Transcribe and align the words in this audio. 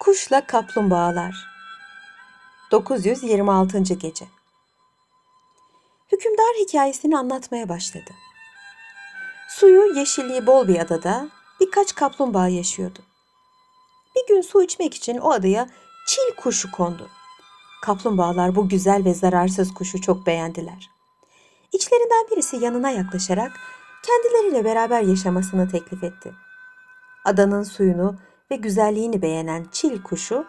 Kuşla 0.00 0.46
Kaplumbağalar 0.46 1.48
926. 2.70 3.78
Gece 3.78 4.24
Hükümdar 6.12 6.54
hikayesini 6.60 7.18
anlatmaya 7.18 7.68
başladı. 7.68 8.10
Suyu 9.48 9.98
yeşilliği 9.98 10.46
bol 10.46 10.68
bir 10.68 10.78
adada 10.78 11.28
birkaç 11.60 11.94
kaplumbağa 11.94 12.48
yaşıyordu. 12.48 12.98
Bir 14.16 14.34
gün 14.34 14.40
su 14.40 14.62
içmek 14.62 14.94
için 14.94 15.18
o 15.18 15.30
adaya 15.30 15.68
çil 16.06 16.36
kuşu 16.36 16.70
kondu. 16.70 17.08
Kaplumbağalar 17.82 18.56
bu 18.56 18.68
güzel 18.68 19.04
ve 19.04 19.14
zararsız 19.14 19.74
kuşu 19.74 20.00
çok 20.00 20.26
beğendiler. 20.26 20.90
İçlerinden 21.72 22.26
birisi 22.30 22.56
yanına 22.56 22.90
yaklaşarak 22.90 23.52
kendileriyle 24.06 24.64
beraber 24.64 25.02
yaşamasını 25.02 25.68
teklif 25.68 26.04
etti. 26.04 26.32
Adanın 27.24 27.62
suyunu 27.62 28.18
ve 28.50 28.56
güzelliğini 28.56 29.22
beğenen 29.22 29.66
çil 29.72 30.02
kuşu 30.02 30.46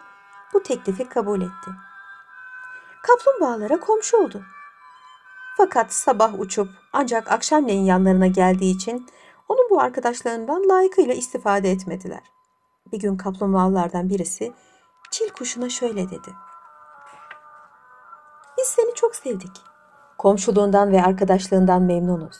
bu 0.54 0.62
teklifi 0.62 1.08
kabul 1.08 1.42
etti. 1.42 1.70
Kaplumbağalara 3.02 3.80
komşu 3.80 4.16
oldu. 4.16 4.42
Fakat 5.56 5.92
sabah 5.92 6.40
uçup 6.40 6.68
ancak 6.92 7.32
akşamleyin 7.32 7.84
yanlarına 7.84 8.26
geldiği 8.26 8.76
için 8.76 9.06
onun 9.48 9.70
bu 9.70 9.80
arkadaşlarından 9.80 10.68
layıkıyla 10.68 11.14
istifade 11.14 11.70
etmediler. 11.70 12.22
Bir 12.92 12.98
gün 12.98 13.16
kaplumbağalardan 13.16 14.08
birisi 14.08 14.52
çil 15.10 15.28
kuşuna 15.28 15.68
şöyle 15.68 16.10
dedi. 16.10 16.32
Biz 18.58 18.66
seni 18.66 18.94
çok 18.94 19.16
sevdik. 19.16 19.52
Komşuluğundan 20.18 20.92
ve 20.92 21.02
arkadaşlığından 21.02 21.82
memnunuz. 21.82 22.36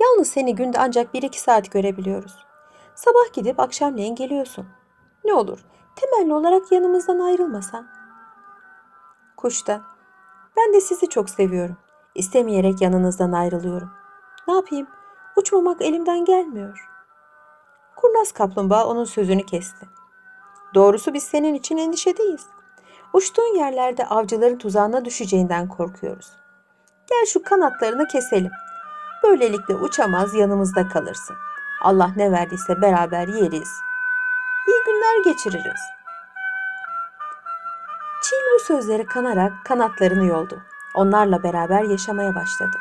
Yalnız 0.00 0.28
seni 0.28 0.54
günde 0.54 0.78
ancak 0.78 1.14
bir 1.14 1.22
iki 1.22 1.40
saat 1.40 1.72
görebiliyoruz. 1.72 2.45
Sabah 2.96 3.32
gidip 3.32 3.60
akşamleyin 3.60 4.14
geliyorsun. 4.14 4.66
Ne 5.24 5.34
olur 5.34 5.58
temelli 5.96 6.34
olarak 6.34 6.72
yanımızdan 6.72 7.18
ayrılmasan. 7.18 7.86
Kuş 9.36 9.66
da 9.66 9.80
ben 10.56 10.74
de 10.74 10.80
sizi 10.80 11.08
çok 11.08 11.30
seviyorum. 11.30 11.76
İstemeyerek 12.14 12.82
yanınızdan 12.82 13.32
ayrılıyorum. 13.32 13.90
Ne 14.48 14.54
yapayım? 14.54 14.86
Uçmamak 15.36 15.82
elimden 15.82 16.24
gelmiyor. 16.24 16.88
Kurnaz 17.96 18.32
kaplumbağa 18.32 18.86
onun 18.86 19.04
sözünü 19.04 19.46
kesti. 19.46 19.86
Doğrusu 20.74 21.14
biz 21.14 21.22
senin 21.22 21.54
için 21.54 21.76
endişedeyiz. 21.76 22.46
Uçtuğun 23.12 23.56
yerlerde 23.56 24.06
avcıların 24.06 24.58
tuzağına 24.58 25.04
düşeceğinden 25.04 25.68
korkuyoruz. 25.68 26.32
Gel 27.10 27.26
şu 27.26 27.42
kanatlarını 27.42 28.06
keselim. 28.08 28.50
Böylelikle 29.24 29.74
uçamaz 29.74 30.34
yanımızda 30.34 30.88
kalırsın. 30.88 31.36
Allah 31.86 32.10
ne 32.16 32.32
verdiyse 32.32 32.82
beraber 32.82 33.28
yeriz. 33.28 33.80
İyi 34.68 34.80
günler 34.86 35.24
geçiririz. 35.24 35.80
Çil 38.22 38.36
bu 38.54 38.64
sözleri 38.64 39.06
kanarak 39.06 39.52
kanatlarını 39.64 40.26
yoldu. 40.26 40.62
Onlarla 40.94 41.42
beraber 41.42 41.82
yaşamaya 41.82 42.34
başladı. 42.34 42.76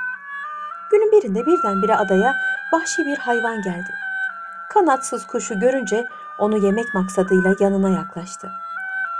Günün 0.92 1.12
birinde 1.12 1.46
birdenbire 1.46 1.96
adaya 1.96 2.36
vahşi 2.74 3.06
bir 3.06 3.18
hayvan 3.18 3.62
geldi. 3.62 3.90
Kanatsız 4.70 5.28
kuşu 5.28 5.60
görünce 5.60 6.06
onu 6.40 6.58
yemek 6.58 6.94
maksadıyla 6.94 7.56
yanına 7.60 7.90
yaklaştı. 7.90 8.52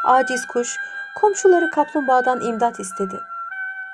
Aciz 0.06 0.48
kuş 0.48 0.78
komşuları 1.16 1.70
kaplumbağadan 1.70 2.42
imdat 2.42 2.80
istedi. 2.80 3.24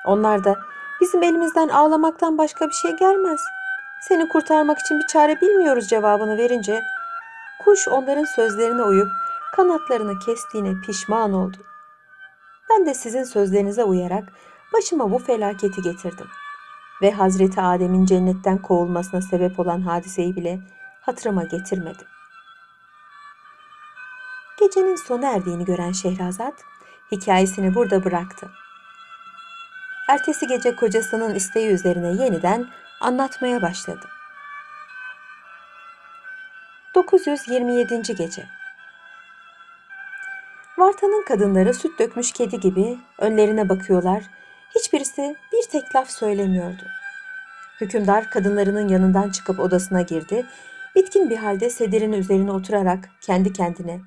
Onlar 0.04 0.44
da 0.44 0.56
bizim 1.00 1.22
elimizden 1.22 1.68
ağlamaktan 1.68 2.38
başka 2.38 2.68
bir 2.68 2.74
şey 2.74 2.96
gelmez. 2.96 3.40
Seni 4.08 4.28
kurtarmak 4.28 4.78
için 4.78 4.98
bir 4.98 5.06
çare 5.06 5.40
bilmiyoruz 5.40 5.88
cevabını 5.88 6.38
verince 6.38 6.84
kuş 7.64 7.88
onların 7.88 8.24
sözlerine 8.24 8.82
uyup 8.82 9.08
kanatlarını 9.52 10.18
kestiğine 10.18 10.80
pişman 10.80 11.32
oldu. 11.32 11.56
Ben 12.70 12.86
de 12.86 12.94
sizin 12.94 13.24
sözlerinize 13.24 13.84
uyarak 13.84 14.32
başıma 14.72 15.10
bu 15.10 15.18
felaketi 15.18 15.82
getirdim. 15.82 16.26
Ve 17.02 17.12
Hazreti 17.12 17.60
Adem'in 17.60 18.06
cennetten 18.06 18.62
kovulmasına 18.62 19.22
sebep 19.22 19.60
olan 19.60 19.80
hadiseyi 19.80 20.36
bile 20.36 20.58
hatırıma 21.00 21.44
getirmedim. 21.44 22.06
Gecenin 24.60 24.96
sona 24.96 25.30
erdiğini 25.30 25.64
gören 25.64 25.92
Şehrazat 25.92 26.54
hikayesini 27.12 27.74
burada 27.74 28.04
bıraktı. 28.04 28.50
Ertesi 30.08 30.46
gece 30.46 30.76
kocasının 30.76 31.34
isteği 31.34 31.68
üzerine 31.68 32.24
yeniden 32.24 32.66
anlatmaya 33.02 33.62
başladı. 33.62 34.08
927. 36.94 38.02
Gece 38.16 38.46
Vartanın 40.78 41.24
kadınları 41.24 41.74
süt 41.74 41.98
dökmüş 41.98 42.32
kedi 42.32 42.60
gibi 42.60 42.98
önlerine 43.18 43.68
bakıyorlar, 43.68 44.22
hiçbirisi 44.74 45.36
bir 45.52 45.70
tek 45.70 45.96
laf 45.96 46.10
söylemiyordu. 46.10 46.82
Hükümdar 47.80 48.30
kadınlarının 48.30 48.88
yanından 48.88 49.30
çıkıp 49.30 49.60
odasına 49.60 50.02
girdi, 50.02 50.46
bitkin 50.96 51.30
bir 51.30 51.36
halde 51.36 51.70
sedirin 51.70 52.12
üzerine 52.12 52.52
oturarak 52.52 53.08
kendi 53.20 53.52
kendine 53.52 54.00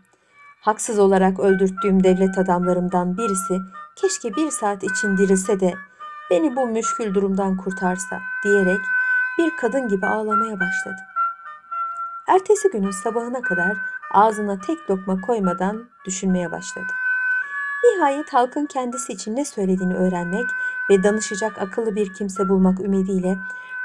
haksız 0.62 1.00
olarak 1.00 1.40
öldürttüğüm 1.40 2.04
devlet 2.04 2.38
adamlarımdan 2.38 3.18
birisi 3.18 3.60
keşke 3.96 4.36
bir 4.36 4.52
saat 4.52 4.84
için 4.84 5.18
dirilse 5.18 5.60
de 5.60 5.74
beni 6.30 6.56
bu 6.56 6.68
müşkül 6.68 7.14
durumdan 7.14 7.58
kurtarsa 7.58 8.22
diyerek 8.44 8.82
bir 9.38 9.56
kadın 9.58 9.88
gibi 9.88 10.08
ağlamaya 10.08 10.60
başladı. 10.60 11.02
Ertesi 12.28 12.70
günün 12.70 12.92
sabahına 12.92 13.42
kadar 13.42 13.78
ağzına 14.12 14.60
tek 14.60 14.90
lokma 14.90 15.22
koymadan 15.22 15.90
düşünmeye 16.06 16.52
başladı. 16.52 16.94
Nihayet 17.84 18.34
halkın 18.34 18.66
kendisi 18.66 19.14
için 19.14 19.36
ne 19.36 19.46
söylediğini 19.46 19.96
öğrenmek 19.96 20.46
ve 20.90 21.04
danışacak 21.04 21.62
akıllı 21.62 21.96
bir 21.96 22.14
kimse 22.14 22.50
bulmak 22.50 22.80
ümidiyle 22.80 23.38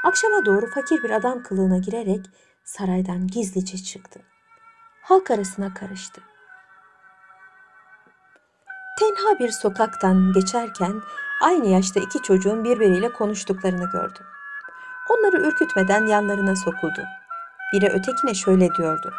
akşama 0.03 0.45
doğru 0.45 0.69
fakir 0.69 1.03
bir 1.03 1.09
adam 1.09 1.43
kılığına 1.43 1.77
girerek 1.77 2.25
saraydan 2.63 3.27
gizlice 3.27 3.77
çıktı. 3.77 4.19
Halk 5.01 5.31
arasına 5.31 5.73
karıştı. 5.73 6.21
Tenha 8.99 9.39
bir 9.39 9.49
sokaktan 9.49 10.33
geçerken 10.33 11.01
aynı 11.41 11.67
yaşta 11.67 11.99
iki 11.99 12.21
çocuğun 12.21 12.63
birbiriyle 12.63 13.13
konuştuklarını 13.13 13.91
gördü. 13.91 14.19
Onları 15.09 15.41
ürkütmeden 15.41 16.05
yanlarına 16.05 16.55
sokuldu. 16.55 17.03
Biri 17.73 17.87
ötekine 17.87 18.33
şöyle 18.33 18.75
diyordu. 18.75 19.13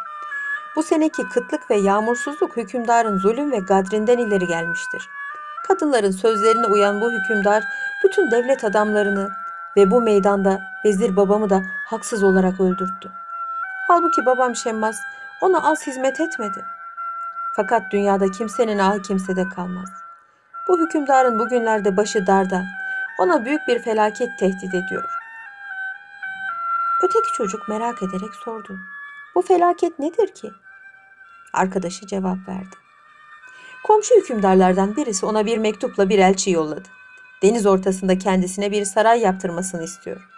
Bu 0.75 0.83
seneki 0.83 1.29
kıtlık 1.29 1.71
ve 1.71 1.75
yağmursuzluk 1.75 2.57
hükümdarın 2.57 3.17
zulüm 3.17 3.51
ve 3.51 3.59
gadrinden 3.59 4.17
ileri 4.17 4.47
gelmiştir. 4.47 5.09
Kadınların 5.67 6.11
sözlerine 6.11 6.67
uyan 6.67 7.01
bu 7.01 7.11
hükümdar 7.11 7.63
bütün 8.03 8.31
devlet 8.31 8.63
adamlarını 8.63 9.31
ve 9.77 9.91
bu 9.91 10.01
meydanda 10.01 10.61
vezir 10.85 11.15
babamı 11.15 11.49
da 11.49 11.61
haksız 11.89 12.23
olarak 12.23 12.59
öldürttü. 12.59 13.11
Halbuki 13.87 14.25
babam 14.25 14.55
Şemmas 14.55 14.97
ona 15.41 15.71
az 15.71 15.87
hizmet 15.87 16.19
etmedi. 16.19 16.65
Fakat 17.55 17.91
dünyada 17.91 18.31
kimsenin 18.31 18.77
ahı 18.77 19.01
kimsede 19.01 19.49
kalmaz. 19.49 20.02
Bu 20.67 20.79
hükümdarın 20.79 21.39
bugünlerde 21.39 21.97
başı 21.97 22.27
darda, 22.27 22.65
ona 23.19 23.45
büyük 23.45 23.67
bir 23.67 23.79
felaket 23.79 24.39
tehdit 24.39 24.73
ediyor. 24.73 25.03
Öteki 27.03 27.31
çocuk 27.37 27.69
merak 27.69 28.03
ederek 28.03 28.35
sordu. 28.45 28.79
Bu 29.35 29.41
felaket 29.41 29.99
nedir 29.99 30.27
ki? 30.27 30.51
Arkadaşı 31.53 32.07
cevap 32.07 32.37
verdi. 32.47 32.75
Komşu 33.83 34.15
hükümdarlardan 34.15 34.95
birisi 34.95 35.25
ona 35.25 35.45
bir 35.45 35.57
mektupla 35.57 36.09
bir 36.09 36.19
elçi 36.19 36.51
yolladı. 36.51 36.89
Deniz 37.41 37.65
ortasında 37.65 38.17
kendisine 38.17 38.71
bir 38.71 38.85
saray 38.85 39.19
yaptırmasını 39.19 39.83
istiyor. 39.83 40.29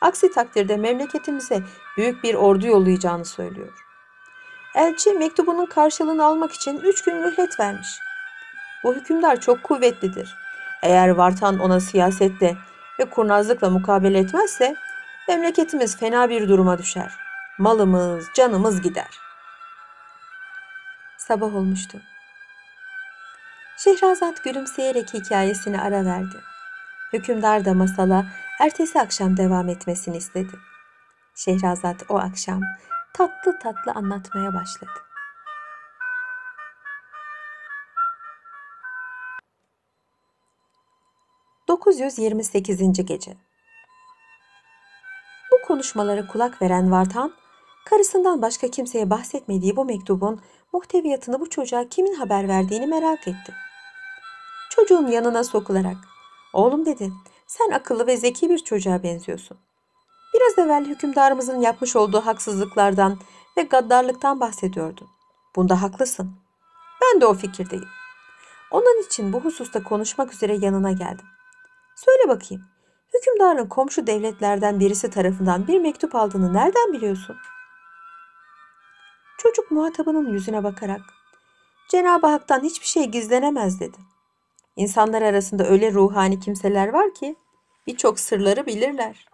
Aksi 0.00 0.32
takdirde 0.32 0.76
memleketimize 0.76 1.62
büyük 1.96 2.24
bir 2.24 2.34
ordu 2.34 2.66
yollayacağını 2.66 3.24
söylüyor. 3.24 3.72
Elçi 4.74 5.12
mektubunun 5.12 5.66
karşılığını 5.66 6.24
almak 6.24 6.52
için 6.52 6.78
üç 6.78 7.02
gün 7.02 7.16
mühlet 7.16 7.60
vermiş. 7.60 7.88
Bu 8.84 8.94
hükümdar 8.94 9.40
çok 9.40 9.62
kuvvetlidir. 9.62 10.36
Eğer 10.82 11.08
Vartan 11.08 11.58
ona 11.58 11.80
siyasetle 11.80 12.56
ve 12.98 13.04
kurnazlıkla 13.04 13.70
mukabele 13.70 14.18
etmezse 14.18 14.74
memleketimiz 15.28 15.96
fena 15.96 16.28
bir 16.28 16.48
duruma 16.48 16.78
düşer. 16.78 17.12
Malımız, 17.58 18.26
canımız 18.34 18.82
gider. 18.82 19.18
Sabah 21.16 21.54
olmuştu. 21.54 21.98
Şehrazat 23.78 24.44
gülümseyerek 24.44 25.14
hikayesini 25.14 25.80
ara 25.80 26.04
verdi. 26.04 26.36
Hükümdar 27.12 27.64
da 27.64 27.74
masala 27.74 28.26
ertesi 28.60 29.00
akşam 29.00 29.36
devam 29.36 29.68
etmesini 29.68 30.16
istedi. 30.16 30.52
Şehrazat 31.34 31.96
o 32.08 32.18
akşam 32.18 32.60
tatlı 33.12 33.58
tatlı 33.58 33.92
anlatmaya 33.92 34.54
başladı. 34.54 35.09
...928. 41.70 43.02
Gece 43.02 43.36
Bu 45.52 45.66
konuşmalara 45.66 46.26
kulak 46.26 46.62
veren 46.62 46.90
Vartan... 46.90 47.32
Karısından 47.84 48.42
başka 48.42 48.68
kimseye 48.68 49.10
bahsetmediği 49.10 49.76
bu 49.76 49.84
mektubun 49.84 50.40
muhteviyatını 50.72 51.40
bu 51.40 51.50
çocuğa 51.50 51.88
kimin 51.88 52.14
haber 52.14 52.48
verdiğini 52.48 52.86
merak 52.86 53.28
etti. 53.28 53.54
Çocuğun 54.70 55.06
yanına 55.06 55.44
sokularak, 55.44 55.96
oğlum 56.52 56.86
dedi, 56.86 57.12
sen 57.46 57.70
akıllı 57.70 58.06
ve 58.06 58.16
zeki 58.16 58.50
bir 58.50 58.58
çocuğa 58.58 59.02
benziyorsun. 59.02 59.58
Biraz 60.34 60.66
evvel 60.66 60.84
hükümdarımızın 60.84 61.60
yapmış 61.60 61.96
olduğu 61.96 62.26
haksızlıklardan 62.26 63.18
ve 63.56 63.62
gaddarlıktan 63.62 64.40
bahsediyordun. 64.40 65.08
Bunda 65.56 65.82
haklısın. 65.82 66.32
Ben 67.02 67.20
de 67.20 67.26
o 67.26 67.34
fikirdeyim. 67.34 67.88
Onun 68.70 69.02
için 69.02 69.32
bu 69.32 69.40
hususta 69.40 69.82
konuşmak 69.82 70.32
üzere 70.32 70.56
yanına 70.56 70.92
geldim. 70.92 71.26
Söyle 72.04 72.28
bakayım, 72.28 72.64
hükümdarın 73.14 73.66
komşu 73.66 74.06
devletlerden 74.06 74.80
birisi 74.80 75.10
tarafından 75.10 75.66
bir 75.66 75.80
mektup 75.80 76.14
aldığını 76.14 76.52
nereden 76.52 76.92
biliyorsun? 76.92 77.36
Çocuk 79.38 79.70
muhatabının 79.70 80.32
yüzüne 80.32 80.64
bakarak, 80.64 81.00
Cenab-ı 81.88 82.26
Hak'tan 82.26 82.60
hiçbir 82.60 82.86
şey 82.86 83.04
gizlenemez 83.04 83.80
dedi. 83.80 83.96
İnsanlar 84.76 85.22
arasında 85.22 85.66
öyle 85.66 85.92
ruhani 85.92 86.40
kimseler 86.40 86.88
var 86.88 87.14
ki 87.14 87.36
birçok 87.86 88.20
sırları 88.20 88.66
bilirler. 88.66 89.28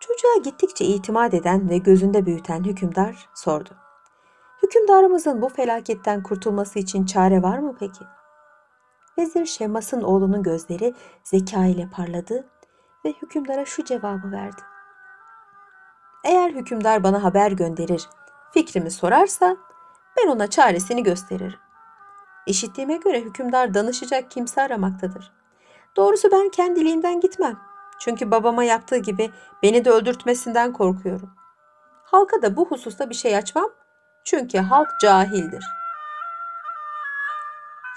Çocuğa 0.00 0.36
gittikçe 0.44 0.84
itimat 0.84 1.34
eden 1.34 1.70
ve 1.70 1.78
gözünde 1.78 2.26
büyüten 2.26 2.64
hükümdar 2.64 3.28
sordu. 3.34 3.70
Hükümdarımızın 4.62 5.42
bu 5.42 5.48
felaketten 5.48 6.22
kurtulması 6.22 6.78
için 6.78 7.06
çare 7.06 7.42
var 7.42 7.58
mı 7.58 7.76
peki? 7.80 8.04
Vezir 9.20 9.46
Şemmas'ın 9.46 10.02
oğlunun 10.02 10.42
gözleri 10.42 10.94
zeka 11.24 11.64
ile 11.64 11.88
parladı 11.92 12.46
ve 13.04 13.12
hükümdara 13.22 13.64
şu 13.64 13.84
cevabı 13.84 14.32
verdi. 14.32 14.62
Eğer 16.24 16.50
hükümdar 16.50 17.02
bana 17.02 17.24
haber 17.24 17.52
gönderir, 17.52 18.08
fikrimi 18.54 18.90
sorarsa 18.90 19.56
ben 20.16 20.28
ona 20.28 20.46
çaresini 20.46 21.02
gösteririm. 21.02 21.58
İşittiğime 22.46 22.96
göre 22.96 23.20
hükümdar 23.20 23.74
danışacak 23.74 24.30
kimse 24.30 24.62
aramaktadır. 24.62 25.32
Doğrusu 25.96 26.30
ben 26.32 26.48
kendiliğimden 26.48 27.20
gitmem. 27.20 27.58
Çünkü 28.00 28.30
babama 28.30 28.64
yaptığı 28.64 28.98
gibi 28.98 29.30
beni 29.62 29.84
de 29.84 29.90
öldürtmesinden 29.90 30.72
korkuyorum. 30.72 31.30
Halka 32.04 32.42
da 32.42 32.56
bu 32.56 32.66
hususta 32.66 33.10
bir 33.10 33.14
şey 33.14 33.36
açmam. 33.36 33.70
Çünkü 34.24 34.58
halk 34.58 34.88
cahildir. 35.02 35.64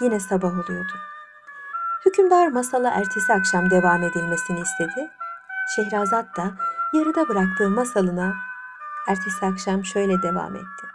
Yine 0.01 0.19
sabah 0.19 0.51
oluyordu. 0.51 1.12
Hükümdar 2.13 2.47
masala 2.47 2.89
ertesi 2.89 3.33
akşam 3.33 3.69
devam 3.69 4.03
edilmesini 4.03 4.59
istedi. 4.59 5.11
Şehrazat 5.75 6.37
da 6.37 6.51
yarıda 6.93 7.27
bıraktığı 7.29 7.69
masalına 7.69 8.33
ertesi 9.07 9.45
akşam 9.45 9.85
şöyle 9.85 10.21
devam 10.21 10.55
etti. 10.55 10.87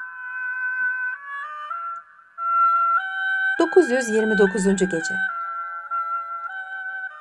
929. 3.58 4.64
Gece 4.64 5.14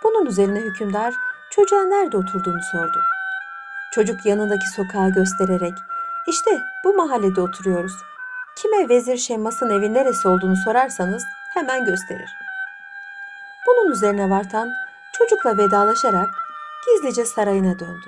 Bunun 0.04 0.26
üzerine 0.26 0.60
hükümdar 0.60 1.14
çocuğa 1.52 1.84
nerede 1.84 2.18
oturduğunu 2.18 2.62
sordu. 2.72 3.00
Çocuk 3.94 4.26
yanındaki 4.26 4.70
sokağa 4.70 5.10
göstererek 5.10 5.78
işte 6.28 6.52
bu 6.84 6.94
mahallede 6.94 7.42
oturuyoruz. 7.42 7.94
Kime 8.56 8.90
Vezir 8.90 9.18
Şemmas'ın 9.18 9.70
evi 9.70 9.94
neresi 9.94 10.28
olduğunu 10.28 10.56
sorarsanız 10.56 11.24
hemen 11.54 11.86
gösterir. 11.86 12.47
Bunun 13.88 13.96
üzerine 13.96 14.30
Vartan 14.30 14.74
çocukla 15.14 15.58
vedalaşarak 15.58 16.30
gizlice 16.86 17.26
sarayına 17.26 17.80
döndü. 17.80 18.08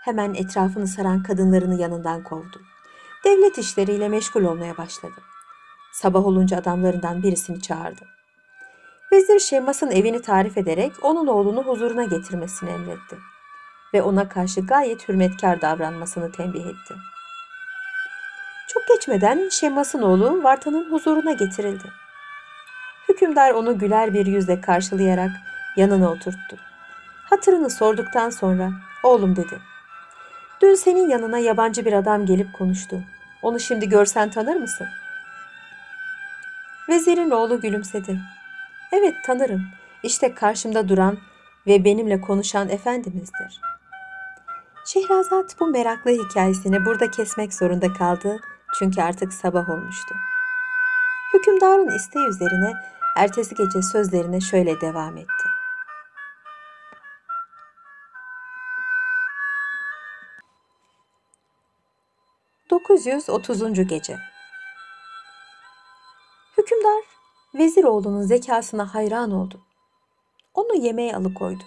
Hemen 0.00 0.34
etrafını 0.34 0.86
saran 0.86 1.22
kadınlarını 1.22 1.80
yanından 1.80 2.22
kovdu. 2.22 2.62
Devlet 3.24 3.58
işleriyle 3.58 4.08
meşgul 4.08 4.44
olmaya 4.44 4.76
başladı. 4.76 5.20
Sabah 5.92 6.26
olunca 6.26 6.56
adamlarından 6.56 7.22
birisini 7.22 7.62
çağırdı. 7.62 8.04
Vezir 9.12 9.38
Şemmas'ın 9.38 9.90
evini 9.90 10.22
tarif 10.22 10.58
ederek 10.58 10.92
onun 11.02 11.26
oğlunu 11.26 11.62
huzuruna 11.62 12.04
getirmesini 12.04 12.70
emretti 12.70 13.18
ve 13.94 14.02
ona 14.02 14.28
karşı 14.28 14.60
gayet 14.60 15.08
hürmetkar 15.08 15.60
davranmasını 15.60 16.32
tembih 16.32 16.66
etti. 16.66 16.94
Çok 18.68 18.88
geçmeden 18.88 19.48
Şemmas'ın 19.48 20.02
oğlu 20.02 20.42
Vartan'ın 20.42 20.92
huzuruna 20.92 21.32
getirildi. 21.32 22.03
Hükümdar 23.14 23.50
onu 23.50 23.78
güler 23.78 24.14
bir 24.14 24.26
yüzle 24.26 24.60
karşılayarak 24.60 25.30
yanına 25.76 26.10
oturttu. 26.10 26.56
Hatırını 27.24 27.70
sorduktan 27.70 28.30
sonra 28.30 28.70
oğlum 29.02 29.36
dedi. 29.36 29.58
Dün 30.62 30.74
senin 30.74 31.08
yanına 31.08 31.38
yabancı 31.38 31.84
bir 31.84 31.92
adam 31.92 32.26
gelip 32.26 32.52
konuştu. 32.52 33.00
Onu 33.42 33.60
şimdi 33.60 33.88
görsen 33.88 34.30
tanır 34.30 34.56
mısın? 34.56 34.86
Vezirin 36.88 37.30
oğlu 37.30 37.60
gülümsedi. 37.60 38.18
Evet 38.92 39.14
tanırım. 39.26 39.66
İşte 40.02 40.34
karşımda 40.34 40.88
duran 40.88 41.18
ve 41.66 41.84
benimle 41.84 42.20
konuşan 42.20 42.68
efendimizdir. 42.68 43.60
Şehrazat 44.86 45.60
bu 45.60 45.66
meraklı 45.66 46.10
hikayesini 46.10 46.84
burada 46.84 47.10
kesmek 47.10 47.54
zorunda 47.54 47.92
kaldı 47.92 48.40
çünkü 48.78 49.02
artık 49.02 49.32
sabah 49.32 49.70
olmuştu. 49.70 50.14
Hükümdarın 51.34 51.96
isteği 51.96 52.28
üzerine 52.28 52.72
ertesi 53.16 53.54
gece 53.54 53.82
sözlerine 53.82 54.40
şöyle 54.40 54.80
devam 54.80 55.16
etti. 55.16 55.28
...930. 62.70 63.82
Gece 63.82 64.18
Hükümdar, 66.58 67.02
vezir 67.54 67.84
oğlunun 67.84 68.22
zekasına 68.22 68.94
hayran 68.94 69.30
oldu. 69.30 69.60
Onu 70.54 70.74
yemeğe 70.74 71.16
alıkoydu. 71.16 71.64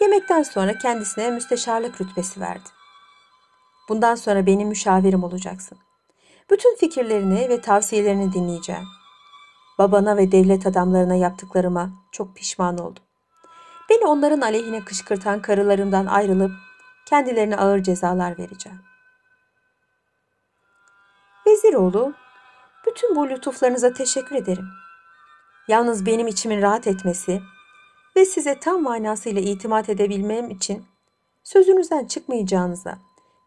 Yemekten 0.00 0.42
sonra 0.42 0.78
kendisine 0.78 1.30
müsteşarlık 1.30 2.00
rütbesi 2.00 2.40
verdi. 2.40 2.68
Bundan 3.88 4.14
sonra 4.14 4.46
benim 4.46 4.68
müşavirim 4.68 5.24
olacaksın. 5.24 5.78
Bütün 6.50 6.76
fikirlerini 6.76 7.48
ve 7.48 7.60
tavsiyelerini 7.60 8.32
dinleyeceğim. 8.32 8.95
Babana 9.78 10.16
ve 10.16 10.32
devlet 10.32 10.66
adamlarına 10.66 11.14
yaptıklarıma 11.14 11.90
çok 12.12 12.36
pişman 12.36 12.78
oldum. 12.78 13.02
Beni 13.90 14.06
onların 14.06 14.40
aleyhine 14.40 14.84
kışkırtan 14.84 15.42
karılarımdan 15.42 16.06
ayrılıp 16.06 16.52
kendilerine 17.06 17.56
ağır 17.56 17.82
cezalar 17.82 18.38
vereceğim. 18.38 18.78
Veziroğlu, 21.46 22.14
bütün 22.86 23.16
bu 23.16 23.28
lütuflarınıza 23.28 23.92
teşekkür 23.92 24.36
ederim. 24.36 24.66
Yalnız 25.68 26.06
benim 26.06 26.26
içimin 26.26 26.62
rahat 26.62 26.86
etmesi 26.86 27.42
ve 28.16 28.24
size 28.24 28.60
tam 28.60 28.82
manasıyla 28.82 29.40
itimat 29.40 29.88
edebilmem 29.88 30.50
için 30.50 30.84
sözünüzden 31.44 32.06
çıkmayacağınıza 32.06 32.98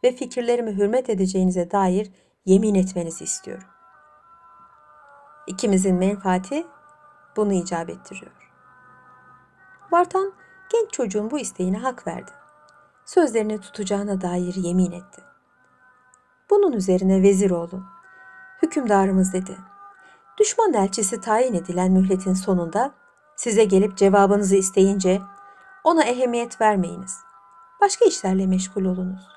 ve 0.03 0.15
fikirlerimi 0.15 0.77
hürmet 0.77 1.09
edeceğinize 1.09 1.71
dair 1.71 2.11
yemin 2.45 2.75
etmenizi 2.75 3.23
istiyorum. 3.23 3.67
İkimizin 5.49 5.95
menfaati 5.95 6.67
bunu 7.37 7.53
icap 7.53 7.89
ettiriyor. 7.89 8.31
Vartan 9.91 10.33
genç 10.71 10.91
çocuğun 10.91 11.31
bu 11.31 11.39
isteğine 11.39 11.77
hak 11.77 12.07
verdi. 12.07 12.31
Sözlerini 13.05 13.61
tutacağına 13.61 14.21
dair 14.21 14.55
yemin 14.55 14.91
etti. 14.91 15.21
Bunun 16.49 16.71
üzerine 16.71 17.21
veziroğlu, 17.21 17.83
hükümdarımız 18.61 19.33
dedi. 19.33 19.57
Düşman 20.39 20.73
elçisi 20.73 21.21
tayin 21.21 21.53
edilen 21.53 21.91
mühletin 21.91 22.33
sonunda 22.33 22.91
size 23.35 23.63
gelip 23.63 23.97
cevabınızı 23.97 24.55
isteyince 24.55 25.21
ona 25.83 26.03
ehemmiyet 26.03 26.61
vermeyiniz. 26.61 27.17
Başka 27.81 28.05
işlerle 28.05 28.47
meşgul 28.47 28.85
olunuz. 28.85 29.27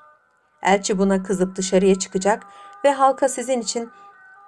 Elçi 0.61 0.97
buna 0.97 1.23
kızıp 1.23 1.55
dışarıya 1.55 1.99
çıkacak 1.99 2.43
ve 2.85 2.93
halka 2.93 3.29
sizin 3.29 3.61
için 3.61 3.91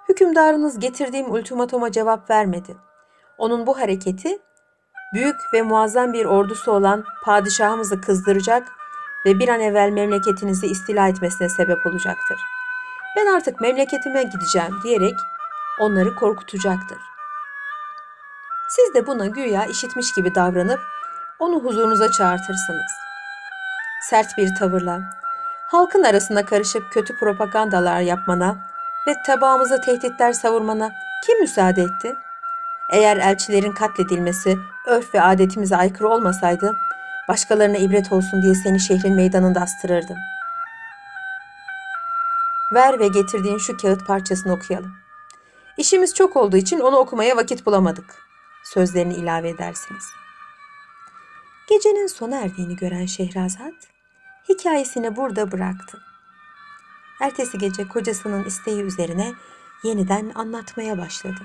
hükümdarınız 0.08 0.78
getirdiğim 0.78 1.32
ultimatuma 1.32 1.92
cevap 1.92 2.30
vermedi. 2.30 2.76
Onun 3.38 3.66
bu 3.66 3.78
hareketi 3.78 4.38
büyük 5.14 5.36
ve 5.54 5.62
muazzam 5.62 6.12
bir 6.12 6.24
ordusu 6.24 6.72
olan 6.72 7.04
padişahımızı 7.24 8.00
kızdıracak 8.00 8.68
ve 9.26 9.38
bir 9.38 9.48
an 9.48 9.60
evvel 9.60 9.90
memleketinizi 9.90 10.66
istila 10.66 11.08
etmesine 11.08 11.48
sebep 11.48 11.86
olacaktır. 11.86 12.38
Ben 13.16 13.26
artık 13.26 13.60
memleketime 13.60 14.22
gideceğim 14.22 14.74
diyerek 14.82 15.14
onları 15.80 16.14
korkutacaktır. 16.14 16.98
Siz 18.68 18.94
de 18.94 19.06
buna 19.06 19.26
güya 19.26 19.64
işitmiş 19.64 20.14
gibi 20.14 20.34
davranıp 20.34 20.80
onu 21.38 21.60
huzurunuza 21.60 22.10
çağırtırsınız. 22.10 22.92
Sert 24.10 24.38
bir 24.38 24.54
tavırla, 24.54 25.00
halkın 25.66 26.02
arasına 26.02 26.44
karışıp 26.44 26.92
kötü 26.92 27.16
propagandalar 27.16 28.00
yapmana 28.00 28.75
ve 29.06 29.14
tabağımıza 29.26 29.80
tehditler 29.80 30.32
savurmana 30.32 30.92
kim 31.26 31.40
müsaade 31.40 31.82
etti? 31.82 32.16
Eğer 32.90 33.16
elçilerin 33.16 33.72
katledilmesi 33.72 34.58
örf 34.86 35.14
ve 35.14 35.22
adetimize 35.22 35.76
aykırı 35.76 36.08
olmasaydı, 36.08 36.76
başkalarına 37.28 37.76
ibret 37.76 38.12
olsun 38.12 38.42
diye 38.42 38.54
seni 38.54 38.80
şehrin 38.80 39.14
meydanında 39.14 39.60
astırırdım. 39.60 40.16
Ver 42.74 43.00
ve 43.00 43.08
getirdiğin 43.08 43.58
şu 43.58 43.76
kağıt 43.76 44.06
parçasını 44.06 44.52
okuyalım. 44.52 44.92
İşimiz 45.76 46.14
çok 46.14 46.36
olduğu 46.36 46.56
için 46.56 46.80
onu 46.80 46.96
okumaya 46.96 47.36
vakit 47.36 47.66
bulamadık. 47.66 48.14
Sözlerini 48.64 49.14
ilave 49.14 49.48
edersiniz. 49.48 50.04
Gecenin 51.68 52.06
sona 52.06 52.36
erdiğini 52.36 52.76
gören 52.76 53.06
Şehrazat 53.06 53.74
hikayesini 54.48 55.16
burada 55.16 55.52
bıraktı. 55.52 55.98
Ertesi 57.20 57.58
gece 57.58 57.88
kocasının 57.88 58.44
isteği 58.44 58.82
üzerine 58.82 59.32
yeniden 59.82 60.32
anlatmaya 60.34 60.98
başladı. 60.98 61.40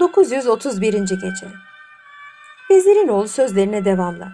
931. 0.00 0.92
gece. 0.92 1.46
Vezirin 2.70 3.08
oğlu 3.08 3.28
sözlerine 3.28 3.84
devamla. 3.84 4.32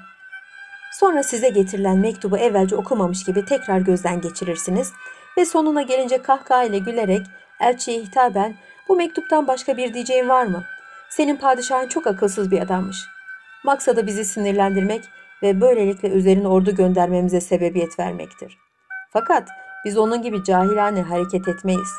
Sonra 0.92 1.22
size 1.22 1.48
getirilen 1.48 1.98
mektubu 1.98 2.38
evvelce 2.38 2.76
okumamış 2.76 3.24
gibi 3.24 3.44
tekrar 3.44 3.78
gözden 3.78 4.20
geçirirsiniz 4.20 4.92
ve 5.38 5.44
sonuna 5.44 5.82
gelince 5.82 6.22
kahkahayla 6.22 6.78
gülerek 6.78 7.26
elçiye 7.60 7.98
hitaben 7.98 8.56
bu 8.88 8.96
mektuptan 8.96 9.46
başka 9.46 9.76
bir 9.76 9.94
diyeceğin 9.94 10.28
var 10.28 10.46
mı? 10.46 10.64
Senin 11.10 11.36
padişahın 11.36 11.88
çok 11.88 12.06
akılsız 12.06 12.50
bir 12.50 12.60
adammış. 12.60 12.96
Maksadı 13.64 14.06
bizi 14.06 14.24
sinirlendirmek 14.24 15.04
ve 15.42 15.60
böylelikle 15.60 16.08
üzerine 16.08 16.48
ordu 16.48 16.74
göndermemize 16.74 17.40
sebebiyet 17.40 17.98
vermektir. 17.98 18.58
Fakat 19.12 19.48
biz 19.84 19.98
onun 19.98 20.22
gibi 20.22 20.44
cahilane 20.44 21.02
hareket 21.02 21.48
etmeyiz. 21.48 21.90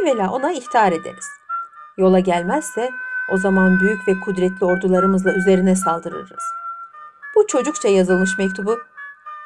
Evvela 0.00 0.30
ona 0.32 0.52
ihtar 0.52 0.92
ederiz. 0.92 1.26
Yola 1.98 2.18
gelmezse 2.18 2.90
o 3.32 3.36
zaman 3.36 3.80
büyük 3.80 4.08
ve 4.08 4.20
kudretli 4.20 4.66
ordularımızla 4.66 5.32
üzerine 5.32 5.76
saldırırız. 5.76 6.44
Bu 7.36 7.46
çocukça 7.46 7.88
yazılmış 7.88 8.38
mektubu 8.38 8.78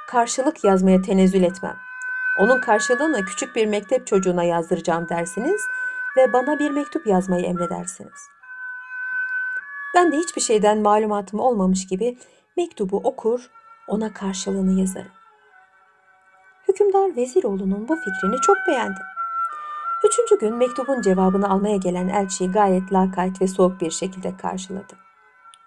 karşılık 0.08 0.64
yazmaya 0.64 1.02
tenezzül 1.02 1.42
etmem. 1.42 1.76
Onun 2.38 2.60
karşılığını 2.60 3.24
küçük 3.24 3.56
bir 3.56 3.66
mektep 3.66 4.06
çocuğuna 4.06 4.44
yazdıracağım 4.44 5.08
dersiniz 5.08 5.62
ve 6.16 6.32
bana 6.32 6.58
bir 6.58 6.70
mektup 6.70 7.06
yazmayı 7.06 7.44
emredersiniz. 7.44 8.28
Ben 9.94 10.12
de 10.12 10.16
hiçbir 10.16 10.40
şeyden 10.40 10.78
malumatım 10.78 11.40
olmamış 11.40 11.86
gibi 11.86 12.18
mektubu 12.56 12.96
okur, 12.96 13.50
ona 13.86 14.12
karşılığını 14.12 14.80
yazarım. 14.80 15.12
Hükümdar 16.68 17.16
Veziroğlu'nun 17.16 17.88
bu 17.88 17.96
fikrini 17.96 18.40
çok 18.40 18.56
beğendi. 18.68 19.00
Üçüncü 20.04 20.38
gün 20.38 20.54
mektubun 20.54 21.02
cevabını 21.02 21.50
almaya 21.50 21.76
gelen 21.76 22.08
elçiyi 22.08 22.52
gayet 22.52 22.92
lakayt 22.92 23.42
ve 23.42 23.48
soğuk 23.48 23.80
bir 23.80 23.90
şekilde 23.90 24.36
karşıladı. 24.36 24.94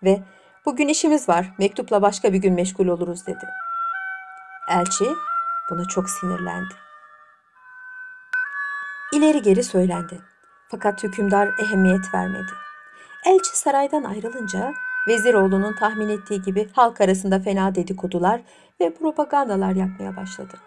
Ve 0.03 0.24
bugün 0.65 0.88
işimiz 0.88 1.29
var, 1.29 1.53
mektupla 1.60 2.01
başka 2.01 2.34
bir 2.34 2.38
gün 2.38 2.53
meşgul 2.53 2.88
oluruz 2.88 3.27
dedi. 3.27 3.46
Elçi 4.70 5.06
buna 5.70 5.88
çok 5.88 6.10
sinirlendi. 6.10 6.74
İleri 9.13 9.41
geri 9.41 9.63
söylendi. 9.63 10.22
Fakat 10.72 11.03
hükümdar 11.03 11.50
ehemmiyet 11.60 12.13
vermedi. 12.13 12.51
Elçi 13.25 13.58
saraydan 13.58 14.03
ayrılınca 14.03 14.74
Veziroğlu'nun 15.08 15.74
tahmin 15.74 16.10
ettiği 16.10 16.42
gibi 16.42 16.70
halk 16.74 17.02
arasında 17.02 17.40
fena 17.40 17.76
dedikodular 17.76 18.42
ve 18.82 18.94
propagandalar 18.94 19.72
yapmaya 19.72 20.16
başladı. 20.16 20.58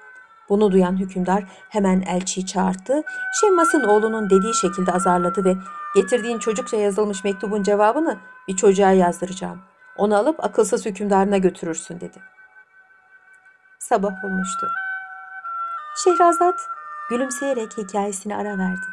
Bunu 0.49 0.73
duyan 0.73 0.97
hükümdar 0.97 1.45
hemen 1.69 2.01
elçiyi 2.01 2.47
çağırdı, 2.47 3.03
Şemmas'ın 3.41 3.85
oğlunun 3.85 4.31
dediği 4.31 4.55
şekilde 4.55 4.93
azarladı 4.93 5.45
ve 5.45 5.55
getirdiğin 5.95 6.39
çocukça 6.39 6.77
yazılmış 6.77 7.25
mektubun 7.25 7.63
cevabını 7.63 8.19
bir 8.49 8.57
çocuğa 8.57 8.91
yazdıracağım. 8.91 9.63
Onu 9.97 10.17
alıp 10.17 10.45
akılsız 10.45 10.87
hükümdarına 10.87 11.39
götürürsün 11.39 12.01
dedi. 12.01 12.19
Sabah 13.79 14.25
olmuştu. 14.25 14.67
Şehrazat 16.05 16.61
gülümseyerek 17.11 17.79
hikayesini 17.79 18.37
ara 18.37 18.59
verdi. 18.59 18.87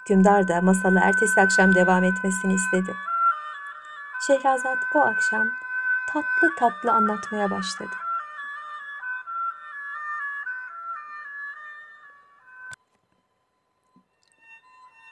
Hükümdar 0.00 0.48
da 0.48 0.60
masalı 0.60 0.98
ertesi 1.02 1.40
akşam 1.40 1.74
devam 1.74 2.04
etmesini 2.04 2.54
istedi. 2.54 2.92
Şehrazat 4.26 4.78
o 4.94 4.98
akşam 4.98 5.48
tatlı 6.12 6.56
tatlı 6.58 6.92
anlatmaya 6.92 7.50
başladı. 7.50 7.90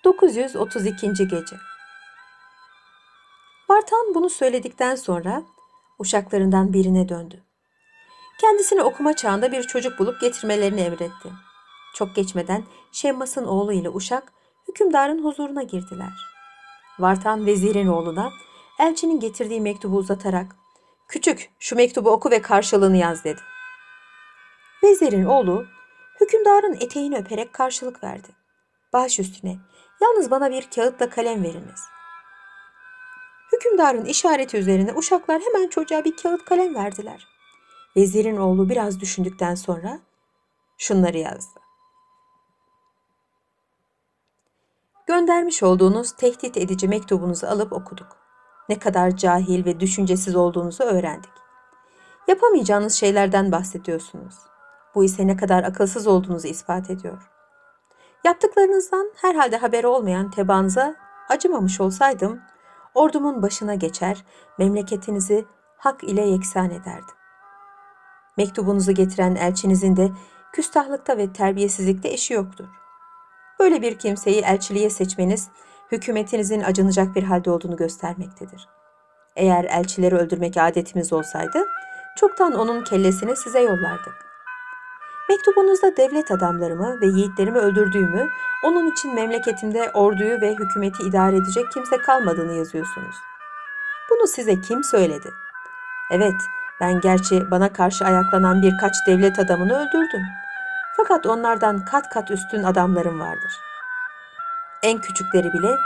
...932. 0.05 1.25
gece. 1.25 1.57
Vartan 3.71 4.14
bunu 4.14 4.31
söyledikten 4.31 4.95
sonra 4.95 5.43
uşaklarından 5.99 6.73
birine 6.73 7.09
döndü. 7.09 7.43
Kendisini 8.40 8.83
okuma 8.83 9.17
çağında 9.17 9.52
bir 9.52 9.62
çocuk 9.62 9.99
bulup 9.99 10.21
getirmelerini 10.21 10.81
emretti. 10.81 11.33
Çok 11.95 12.17
geçmeden 12.17 12.64
Şemmas'ın 12.93 13.45
oğlu 13.45 13.73
ile 13.73 13.88
uşak 13.88 14.33
hükümdarın 14.69 15.25
huzuruna 15.25 15.62
girdiler. 15.62 16.12
Vartan 16.99 17.47
vezirin 17.47 17.87
oğluna 17.87 18.31
elçinin 18.80 19.20
getirdiği 19.20 19.60
mektubu 19.60 19.96
uzatarak 19.96 20.56
''Küçük 21.08 21.50
şu 21.58 21.76
mektubu 21.76 22.10
oku 22.10 22.30
ve 22.30 22.42
karşılığını 22.42 22.96
yaz.'' 22.96 23.25
dedi. 23.25 23.40
Vezirin 24.82 25.25
oğlu 25.25 25.66
hükümdarın 26.20 26.75
eteğini 26.80 27.16
öperek 27.16 27.52
karşılık 27.52 28.04
verdi. 28.04 28.28
Baş 28.92 29.18
üstüne 29.18 29.56
yalnız 30.00 30.30
bana 30.30 30.50
bir 30.50 30.70
kağıtla 30.75 31.10
kalem 31.10 31.44
veriniz. 31.44 31.80
Hükümdarın 33.52 34.04
işareti 34.04 34.56
üzerine 34.56 34.92
uşaklar 34.92 35.42
hemen 35.42 35.68
çocuğa 35.68 36.04
bir 36.04 36.16
kağıt 36.16 36.44
kalem 36.44 36.75
verdiler. 36.75 37.28
Vezirin 37.96 38.37
oğlu 38.37 38.68
biraz 38.68 39.00
düşündükten 39.00 39.54
sonra 39.54 40.00
şunları 40.78 41.18
yazdı. 41.18 41.60
Göndermiş 45.06 45.62
olduğunuz 45.62 46.12
tehdit 46.12 46.56
edici 46.56 46.88
mektubunuzu 46.88 47.46
alıp 47.46 47.72
okuduk. 47.72 48.29
Ne 48.71 48.79
kadar 48.79 49.17
cahil 49.17 49.65
ve 49.65 49.81
düşüncesiz 49.81 50.37
olduğunuzu 50.37 50.85
öğrendik. 50.85 51.31
Yapamayacağınız 52.29 52.93
şeylerden 52.93 53.53
bahsediyorsunuz. 53.53 54.35
Bu 54.95 55.05
ise 55.05 55.27
ne 55.27 55.37
kadar 55.37 55.65
akılsız 55.65 56.07
olduğunuzu 56.07 56.49
ispat 56.49 56.91
ediyor. 56.91 57.31
Yaptıklarınızdan 58.25 59.11
herhalde 59.17 59.57
haberi 59.57 59.87
olmayan 59.87 60.31
tebaanıza 60.31 60.95
acımamış 61.29 61.81
olsaydım, 61.81 62.41
ordumun 62.95 63.43
başına 63.43 63.75
geçer, 63.75 64.25
memleketinizi 64.59 65.45
hak 65.77 66.05
ile 66.05 66.23
yeksan 66.27 66.71
ederdim. 66.71 67.15
Mektubunuzu 68.37 68.93
getiren 68.93 69.35
elçinizin 69.35 69.97
de 69.97 70.11
küstahlıkta 70.53 71.17
ve 71.17 71.33
terbiyesizlikte 71.33 72.09
eşi 72.09 72.35
yoktur. 72.35 72.69
Böyle 73.61 73.83
bir 73.83 73.99
kimseyi 73.99 74.41
elçiliğe 74.41 74.91
seçmeniz 74.91 75.49
hükümetinizin 75.92 76.61
acınacak 76.61 77.16
bir 77.16 77.23
halde 77.23 77.50
olduğunu 77.50 77.76
göstermektedir. 77.76 78.68
Eğer 79.37 79.64
elçileri 79.64 80.16
öldürmek 80.16 80.56
adetimiz 80.56 81.12
olsaydı, 81.12 81.64
çoktan 82.16 82.52
onun 82.52 82.85
kellesini 82.85 83.37
size 83.37 83.61
yollardık. 83.61 84.30
Mektubunuzda 85.28 85.97
devlet 85.97 86.30
adamlarımı 86.30 87.00
ve 87.00 87.06
yiğitlerimi 87.06 87.59
öldürdüğümü, 87.59 88.28
onun 88.64 88.90
için 88.92 89.14
memleketimde 89.14 89.90
orduyu 89.90 90.40
ve 90.40 90.54
hükümeti 90.54 91.02
idare 91.02 91.37
edecek 91.37 91.73
kimse 91.73 91.97
kalmadığını 91.97 92.52
yazıyorsunuz. 92.52 93.16
Bunu 94.11 94.26
size 94.26 94.61
kim 94.61 94.85
söyledi? 94.85 95.30
Evet, 96.11 96.40
ben 96.80 97.00
gerçi 97.00 97.50
bana 97.50 97.73
karşı 97.73 98.04
ayaklanan 98.04 98.62
birkaç 98.62 98.92
devlet 99.06 99.38
adamını 99.38 99.75
öldürdüm. 99.75 100.23
Fakat 100.97 101.26
onlardan 101.26 101.85
kat 101.85 102.09
kat 102.09 102.30
üstün 102.30 102.62
adamlarım 102.62 103.20
vardır. 103.20 103.70
En 104.82 105.00
küçükleri 105.00 105.52
bile 105.52 105.76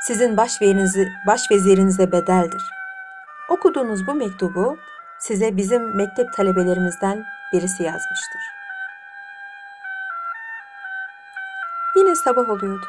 sizin 0.00 0.36
baş, 0.36 0.62
verinizi, 0.62 1.08
baş 1.26 1.50
vezirinize 1.50 2.12
bedeldir. 2.12 2.62
Okuduğunuz 3.48 4.06
bu 4.06 4.14
mektubu 4.14 4.78
size 5.18 5.56
bizim 5.56 5.96
mektep 5.96 6.32
talebelerimizden 6.32 7.24
birisi 7.52 7.82
yazmıştır. 7.82 8.40
Yine 11.96 12.14
sabah 12.14 12.50
oluyordu. 12.50 12.86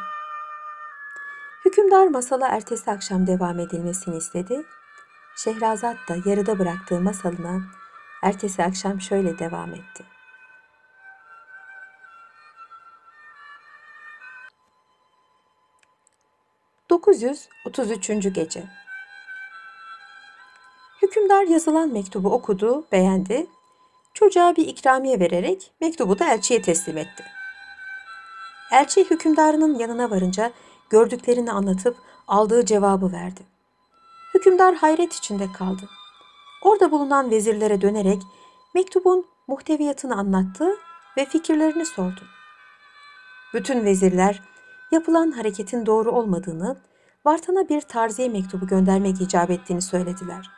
Hükümdar 1.65 2.07
masala 2.07 2.47
ertesi 2.47 2.91
akşam 2.91 3.27
devam 3.27 3.59
edilmesini 3.59 4.17
istedi. 4.17 4.63
Şehrazat 5.35 5.97
da 6.09 6.15
yarıda 6.25 6.59
bıraktığı 6.59 7.01
masalına 7.01 7.61
ertesi 8.23 8.63
akşam 8.63 9.01
şöyle 9.01 9.39
devam 9.39 9.73
etti. 9.73 10.16
...933. 16.97 18.29
gece. 18.29 18.63
Hükümdar 21.01 21.43
yazılan 21.43 21.93
mektubu 21.93 22.29
okudu, 22.29 22.85
beğendi. 22.91 23.47
Çocuğa 24.13 24.55
bir 24.55 24.67
ikramiye 24.67 25.19
vererek 25.19 25.71
mektubu 25.81 26.19
da 26.19 26.33
elçiye 26.33 26.61
teslim 26.61 26.97
etti. 26.97 27.23
Elçi 28.71 29.09
hükümdarının 29.09 29.79
yanına 29.79 30.09
varınca 30.09 30.51
gördüklerini 30.89 31.51
anlatıp 31.51 31.97
aldığı 32.27 32.65
cevabı 32.65 33.11
verdi. 33.11 33.41
Hükümdar 34.33 34.75
hayret 34.75 35.13
içinde 35.13 35.51
kaldı. 35.51 35.89
Orada 36.63 36.91
bulunan 36.91 37.31
vezirlere 37.31 37.81
dönerek 37.81 38.21
Mektubun 38.75 39.25
muhteviyatını 39.47 40.15
anlattı 40.15 40.77
ve 41.17 41.25
fikirlerini 41.25 41.85
sordu. 41.85 42.21
Bütün 43.53 43.85
vezirler 43.85 44.41
yapılan 44.91 45.31
hareketin 45.31 45.85
doğru 45.85 46.11
olmadığını, 46.11 46.77
Vartan'a 47.27 47.69
bir 47.69 47.81
tarziye 47.81 48.29
mektubu 48.29 48.67
göndermek 48.67 49.21
icap 49.21 49.49
ettiğini 49.49 49.81
söylediler. 49.81 50.49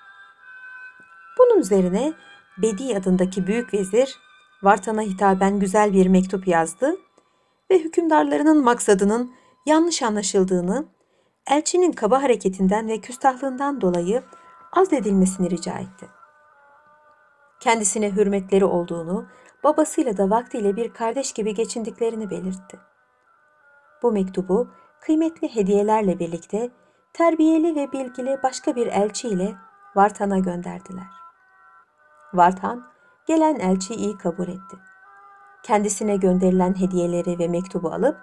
Bunun 1.40 1.60
üzerine 1.60 2.14
Bedi 2.58 2.98
adındaki 2.98 3.48
büyük 3.48 3.74
vezir 3.74 4.20
Vartan'a 4.64 5.02
hitaben 5.02 5.60
güzel 5.60 5.94
bir 5.94 6.08
mektup 6.08 6.48
yazdı 6.48 6.96
ve 7.72 7.80
hükümdarlarının 7.80 8.64
maksadının 8.64 9.32
yanlış 9.66 10.04
anlaşıldığını, 10.04 10.86
elçinin 11.48 11.92
kaba 11.92 12.24
hareketinden 12.24 12.88
ve 12.88 13.02
küstahlığından 13.02 13.82
dolayı 13.82 14.24
azledilmesini 14.72 15.50
rica 15.50 15.74
etti. 15.74 16.08
Kendisine 17.60 18.12
hürmetleri 18.12 18.66
olduğunu, 18.66 19.28
babasıyla 19.64 20.18
da 20.18 20.30
vaktiyle 20.30 20.76
bir 20.76 20.94
kardeş 20.94 21.34
gibi 21.34 21.54
geçindiklerini 21.54 22.30
belirtti. 22.30 22.80
Bu 24.04 24.12
mektubu 24.12 24.68
kıymetli 25.02 25.56
hediyelerle 25.56 26.20
birlikte 26.20 26.70
terbiyeli 27.14 27.76
ve 27.76 27.92
bilgili 27.92 28.40
başka 28.44 28.76
bir 28.76 28.88
elçi 28.88 29.28
ile 29.28 29.56
Vartan'a 29.96 30.40
gönderdiler. 30.40 31.08
Vartan 32.34 32.84
gelen 33.28 33.56
elçiyi 33.56 34.00
iyi 34.00 34.18
kabul 34.18 34.48
etti. 34.48 34.78
Kendisine 35.64 36.18
gönderilen 36.18 36.80
hediyeleri 36.80 37.40
ve 37.40 37.48
mektubu 37.48 37.90
alıp 37.90 38.18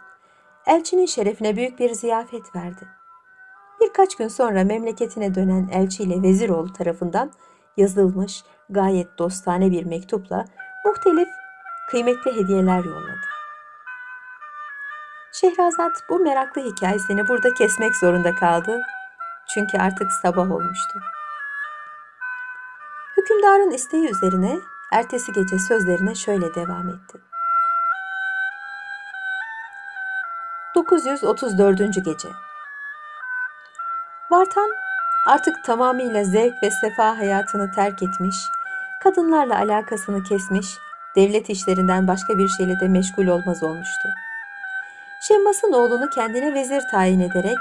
elçinin 0.66 1.06
şerefine 1.06 1.56
büyük 1.56 1.78
bir 1.78 1.90
ziyafet 1.90 2.56
verdi. 2.56 2.88
Birkaç 3.80 4.16
gün 4.16 4.28
sonra 4.28 4.64
memleketine 4.64 5.34
dönen 5.34 5.68
elçi 5.72 6.02
ile 6.02 6.22
Veziroğlu 6.22 6.72
tarafından 6.72 7.30
yazılmış 7.76 8.44
gayet 8.70 9.18
dostane 9.18 9.70
bir 9.70 9.84
mektupla 9.84 10.44
muhtelif 10.84 11.28
kıymetli 11.90 12.36
hediyeler 12.36 12.84
yolladı. 12.84 13.35
Şehrazat 15.40 16.02
bu 16.08 16.18
meraklı 16.18 16.62
hikayesini 16.62 17.28
burada 17.28 17.54
kesmek 17.54 17.96
zorunda 17.96 18.34
kaldı. 18.34 18.82
Çünkü 19.54 19.78
artık 19.78 20.12
sabah 20.12 20.50
olmuştu. 20.50 21.00
Hükümdarın 23.16 23.70
isteği 23.70 24.10
üzerine 24.10 24.58
ertesi 24.92 25.32
gece 25.32 25.58
sözlerine 25.58 26.14
şöyle 26.14 26.54
devam 26.54 26.88
etti. 26.88 27.18
934. 30.74 31.78
gece 31.78 32.28
Vartan 34.30 34.70
artık 35.26 35.64
tamamıyla 35.64 36.24
zevk 36.24 36.62
ve 36.62 36.70
sefa 36.70 37.18
hayatını 37.18 37.72
terk 37.72 38.02
etmiş, 38.02 38.36
kadınlarla 39.02 39.58
alakasını 39.58 40.22
kesmiş, 40.22 40.78
devlet 41.16 41.50
işlerinden 41.50 42.08
başka 42.08 42.38
bir 42.38 42.48
şeyle 42.48 42.80
de 42.80 42.88
meşgul 42.88 43.26
olmaz 43.26 43.62
olmuştu. 43.62 44.08
Şemmas'ın 45.28 45.72
oğlunu 45.72 46.10
kendine 46.10 46.54
vezir 46.54 46.82
tayin 46.90 47.20
ederek, 47.20 47.58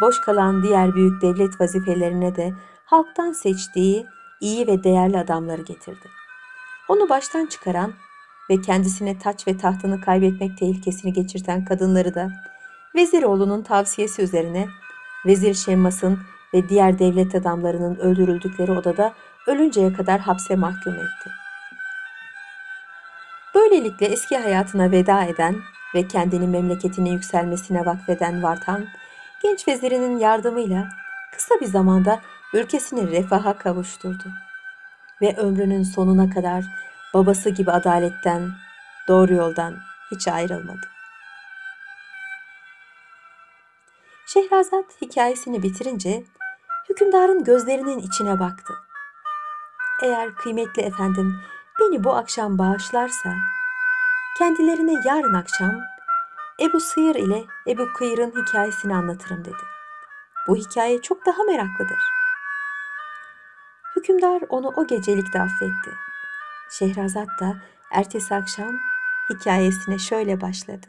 boş 0.00 0.20
kalan 0.20 0.62
diğer 0.62 0.94
büyük 0.94 1.22
devlet 1.22 1.60
vazifelerine 1.60 2.36
de 2.36 2.52
halktan 2.84 3.32
seçtiği 3.32 4.06
iyi 4.40 4.66
ve 4.66 4.84
değerli 4.84 5.18
adamları 5.18 5.62
getirdi. 5.62 6.08
Onu 6.88 7.08
baştan 7.08 7.46
çıkaran 7.46 7.92
ve 8.50 8.60
kendisine 8.60 9.18
taç 9.18 9.46
ve 9.48 9.56
tahtını 9.56 10.00
kaybetmek 10.00 10.58
tehlikesini 10.58 11.12
geçirten 11.12 11.64
kadınları 11.64 12.14
da 12.14 12.30
vezir 12.94 13.22
oğlunun 13.22 13.62
tavsiyesi 13.62 14.22
üzerine 14.22 14.68
Vezir 15.26 15.54
Şemmas'ın 15.54 16.18
ve 16.54 16.68
diğer 16.68 16.98
devlet 16.98 17.34
adamlarının 17.34 17.96
öldürüldükleri 17.96 18.72
odada 18.72 19.12
ölünceye 19.46 19.92
kadar 19.92 20.20
hapse 20.20 20.56
mahkum 20.56 20.94
etti. 20.94 21.30
Böylelikle 23.54 24.06
eski 24.06 24.36
hayatına 24.36 24.90
veda 24.90 25.24
eden 25.24 25.56
ve 25.94 26.08
kendini 26.08 26.48
memleketine 26.48 27.10
yükselmesine 27.10 27.86
vakfeden 27.86 28.42
Vartan, 28.42 28.86
genç 29.42 29.68
vezirinin 29.68 30.18
yardımıyla 30.18 30.88
kısa 31.32 31.54
bir 31.60 31.66
zamanda 31.66 32.20
ülkesini 32.54 33.10
refaha 33.10 33.58
kavuşturdu. 33.58 34.24
Ve 35.22 35.36
ömrünün 35.36 35.82
sonuna 35.82 36.30
kadar 36.30 36.64
babası 37.14 37.50
gibi 37.50 37.70
adaletten, 37.70 38.50
doğru 39.08 39.34
yoldan 39.34 39.76
hiç 40.10 40.28
ayrılmadı. 40.28 40.88
Şehrazat 44.26 44.84
hikayesini 45.02 45.62
bitirince 45.62 46.24
hükümdarın 46.88 47.44
gözlerinin 47.44 47.98
içine 47.98 48.40
baktı. 48.40 48.74
Eğer 50.02 50.34
kıymetli 50.34 50.82
efendim 50.82 51.40
beni 51.80 52.04
bu 52.04 52.14
akşam 52.14 52.58
bağışlarsa 52.58 53.34
kendilerine 54.38 54.92
yarın 55.04 55.34
akşam 55.34 55.80
Ebu 56.60 56.80
Sıyır 56.80 57.14
ile 57.14 57.44
Ebu 57.66 57.92
Kıyır'ın 57.92 58.30
hikayesini 58.30 58.94
anlatırım 58.94 59.44
dedi. 59.44 59.64
Bu 60.48 60.56
hikaye 60.56 61.02
çok 61.02 61.26
daha 61.26 61.42
meraklıdır. 61.42 61.98
Hükümdar 63.96 64.42
onu 64.48 64.72
o 64.76 64.86
gecelik 64.86 65.32
de 65.32 65.40
affetti. 65.40 65.90
Şehrazat 66.70 67.28
da 67.40 67.56
ertesi 67.92 68.34
akşam 68.34 68.78
hikayesine 69.30 69.98
şöyle 69.98 70.40
başladı. 70.40 70.86